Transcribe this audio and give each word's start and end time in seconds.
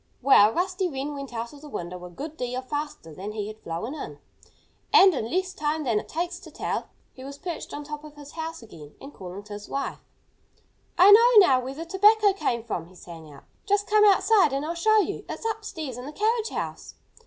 Well, 0.23 0.51
Rusty 0.51 0.87
Wren 0.89 1.13
went 1.13 1.31
out 1.31 1.53
of 1.53 1.61
the 1.61 1.69
window 1.69 2.03
a 2.05 2.09
good 2.09 2.35
deal 2.35 2.63
faster 2.63 3.13
than 3.13 3.33
he 3.33 3.45
had 3.45 3.59
flown 3.59 3.93
in. 3.93 4.17
And, 4.91 5.13
in 5.13 5.29
less 5.29 5.53
time 5.53 5.83
than 5.83 5.99
it 5.99 6.09
takes 6.09 6.39
to 6.39 6.49
tell 6.49 6.79
it, 6.79 6.85
he 7.13 7.23
was 7.23 7.37
perched 7.37 7.71
on 7.71 7.83
top 7.83 8.03
of 8.03 8.15
his 8.15 8.31
house 8.31 8.63
again 8.63 8.95
and 8.99 9.13
calling 9.13 9.43
to 9.43 9.53
his 9.53 9.69
wife. 9.69 9.99
"I 10.97 11.11
know 11.11 11.45
now 11.45 11.59
where 11.59 11.75
the 11.75 11.85
tobacco 11.85 12.33
came 12.33 12.63
from!" 12.63 12.87
he 12.87 12.95
sang 12.95 13.31
out. 13.31 13.43
"Just 13.67 13.85
come 13.85 14.03
outside 14.03 14.53
and 14.53 14.65
I'll 14.65 14.73
show 14.73 14.97
you. 15.01 15.23
It's 15.29 15.45
upstairs 15.45 15.99
in 15.99 16.07
the 16.07 16.13
carriage 16.13 16.49
house!" 16.49 16.95